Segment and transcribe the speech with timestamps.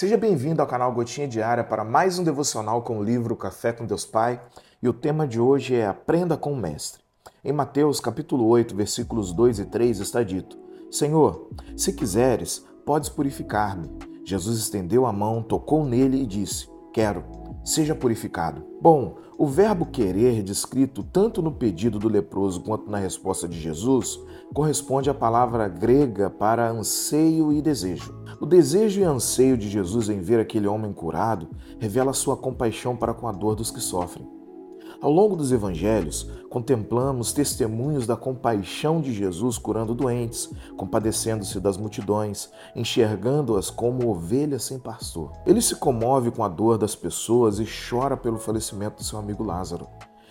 [0.00, 3.84] Seja bem-vindo ao canal Gotinha Diária para mais um devocional com o livro Café com
[3.84, 4.40] Deus Pai.
[4.82, 7.02] E o tema de hoje é Aprenda com o Mestre.
[7.44, 10.56] Em Mateus capítulo 8, versículos 2 e 3 está dito:
[10.90, 13.90] Senhor, se quiseres, podes purificar-me.
[14.24, 17.22] Jesus estendeu a mão, tocou nele e disse: Quero,
[17.62, 18.64] seja purificado.
[18.80, 24.18] Bom, o verbo querer, descrito tanto no pedido do leproso quanto na resposta de Jesus,
[24.54, 28.19] corresponde à palavra grega para anseio e desejo.
[28.40, 31.46] O desejo e anseio de Jesus em ver aquele homem curado
[31.78, 34.26] revela sua compaixão para com a dor dos que sofrem.
[34.98, 42.48] Ao longo dos evangelhos, contemplamos testemunhos da compaixão de Jesus curando doentes, compadecendo-se das multidões,
[42.74, 45.32] enxergando-as como ovelhas sem pastor.
[45.44, 49.44] Ele se comove com a dor das pessoas e chora pelo falecimento do seu amigo
[49.44, 49.86] Lázaro.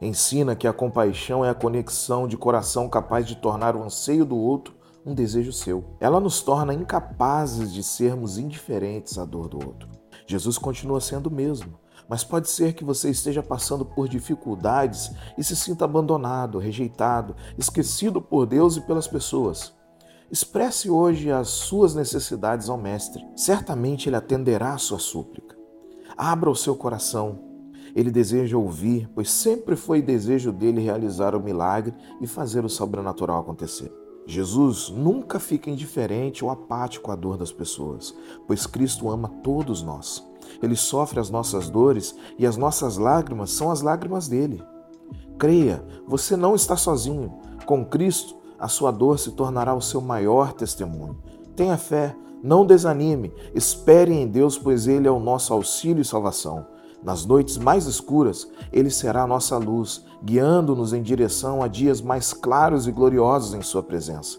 [0.00, 4.38] Ensina que a compaixão é a conexão de coração capaz de tornar o anseio do
[4.38, 5.96] outro um desejo seu.
[6.00, 9.88] Ela nos torna incapazes de sermos indiferentes à dor do outro.
[10.26, 11.78] Jesus continua sendo o mesmo
[12.10, 18.20] mas pode ser que você esteja passando por dificuldades e se sinta abandonado, rejeitado, esquecido
[18.20, 19.72] por Deus e pelas pessoas.
[20.28, 23.24] Expresse hoje as suas necessidades ao Mestre.
[23.36, 25.56] Certamente Ele atenderá a sua súplica.
[26.16, 27.38] Abra o seu coração.
[27.94, 33.40] Ele deseja ouvir, pois sempre foi desejo dele realizar o milagre e fazer o sobrenatural
[33.40, 33.92] acontecer.
[34.30, 38.14] Jesus nunca fica indiferente ou apático à dor das pessoas,
[38.46, 40.24] pois Cristo ama todos nós.
[40.62, 44.62] Ele sofre as nossas dores e as nossas lágrimas são as lágrimas dele.
[45.36, 47.40] Creia, você não está sozinho.
[47.66, 51.18] Com Cristo, a sua dor se tornará o seu maior testemunho.
[51.56, 56.66] Tenha fé, não desanime, espere em Deus, pois Ele é o nosso auxílio e salvação.
[57.02, 62.32] Nas noites mais escuras, Ele será a nossa luz, guiando-nos em direção a dias mais
[62.32, 64.38] claros e gloriosos em Sua presença.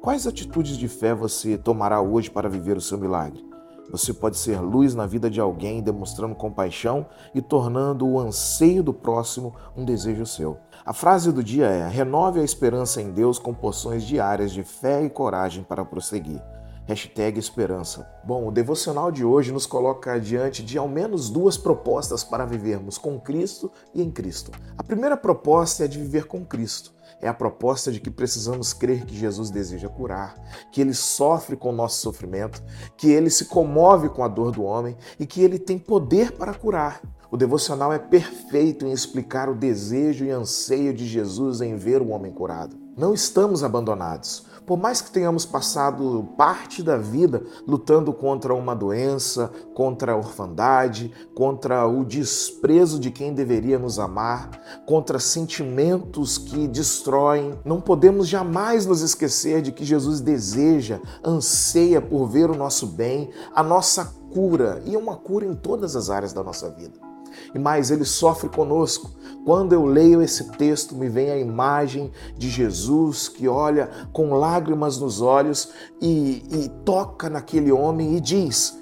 [0.00, 3.44] Quais atitudes de fé você tomará hoje para viver o seu milagre?
[3.90, 8.94] Você pode ser luz na vida de alguém, demonstrando compaixão e tornando o anseio do
[8.94, 10.56] próximo um desejo seu.
[10.84, 15.04] A frase do dia é: renove a esperança em Deus com porções diárias de fé
[15.04, 16.42] e coragem para prosseguir.
[16.84, 18.10] Hashtag esperança.
[18.24, 22.98] Bom, o devocional de hoje nos coloca diante de ao menos duas propostas para vivermos
[22.98, 24.50] com Cristo e em Cristo.
[24.76, 26.92] A primeira proposta é de viver com Cristo.
[27.20, 30.34] É a proposta de que precisamos crer que Jesus deseja curar,
[30.72, 32.60] que ele sofre com o nosso sofrimento,
[32.96, 36.52] que ele se comove com a dor do homem e que ele tem poder para
[36.52, 37.00] curar.
[37.30, 42.08] O devocional é perfeito em explicar o desejo e anseio de Jesus em ver o
[42.08, 42.76] homem curado.
[42.96, 44.44] Não estamos abandonados.
[44.66, 51.12] Por mais que tenhamos passado parte da vida lutando contra uma doença, contra a orfandade,
[51.34, 54.50] contra o desprezo de quem deveria nos amar,
[54.86, 62.26] contra sentimentos que destroem, não podemos jamais nos esquecer de que Jesus deseja, anseia por
[62.26, 66.42] ver o nosso bem, a nossa cura e uma cura em todas as áreas da
[66.42, 67.11] nossa vida
[67.54, 69.10] e mais, ele sofre conosco.
[69.44, 74.98] Quando eu leio esse texto, me vem a imagem de Jesus que olha com lágrimas
[74.98, 75.70] nos olhos
[76.00, 78.78] e, e toca naquele homem e diz: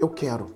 [0.00, 0.54] Eu quero,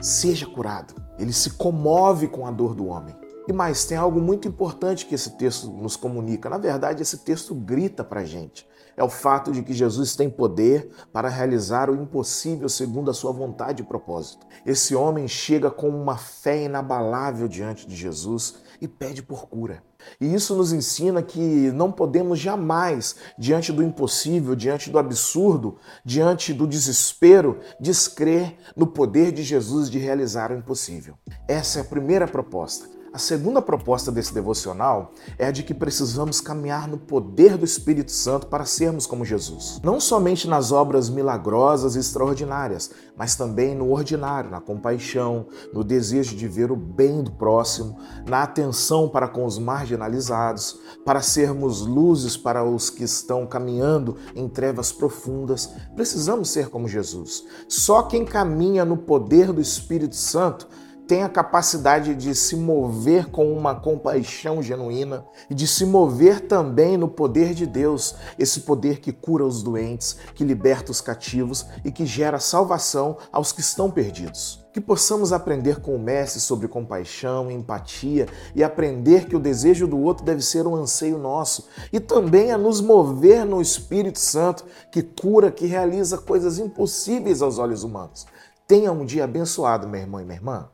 [0.00, 0.94] seja curado.
[1.18, 3.14] Ele se comove com a dor do homem.
[3.48, 6.50] E mais, tem algo muito importante que esse texto nos comunica.
[6.50, 8.66] Na verdade, esse texto grita para a gente.
[8.96, 13.30] É o fato de que Jesus tem poder para realizar o impossível segundo a sua
[13.30, 14.46] vontade e propósito.
[14.64, 19.82] Esse homem chega com uma fé inabalável diante de Jesus e pede por cura.
[20.20, 26.54] E isso nos ensina que não podemos jamais, diante do impossível, diante do absurdo, diante
[26.54, 31.16] do desespero, descrer no poder de Jesus de realizar o impossível.
[31.46, 32.95] Essa é a primeira proposta.
[33.16, 38.12] A segunda proposta desse devocional é a de que precisamos caminhar no poder do Espírito
[38.12, 39.80] Santo para sermos como Jesus.
[39.82, 46.36] Não somente nas obras milagrosas e extraordinárias, mas também no ordinário, na compaixão, no desejo
[46.36, 52.36] de ver o bem do próximo, na atenção para com os marginalizados, para sermos luzes
[52.36, 55.70] para os que estão caminhando em trevas profundas.
[55.94, 57.44] Precisamos ser como Jesus.
[57.66, 60.68] Só quem caminha no poder do Espírito Santo
[61.06, 66.96] tem a capacidade de se mover com uma compaixão genuína e de se mover também
[66.96, 71.92] no poder de Deus, esse poder que cura os doentes, que liberta os cativos e
[71.92, 74.66] que gera salvação aos que estão perdidos.
[74.72, 79.98] Que possamos aprender com o Mestre sobre compaixão, empatia e aprender que o desejo do
[79.98, 85.02] outro deve ser um anseio nosso e também a nos mover no Espírito Santo que
[85.02, 88.26] cura, que realiza coisas impossíveis aos olhos humanos.
[88.66, 90.68] Tenha um dia abençoado, meu irmão e minha irmã.